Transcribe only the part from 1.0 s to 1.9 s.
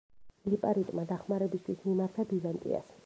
დახმარებისათვის